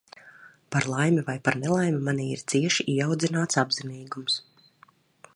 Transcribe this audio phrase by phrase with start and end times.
[0.75, 4.39] Par laimi vai par nelaimi, manī ir cieši ieaudzināts apzinīgums.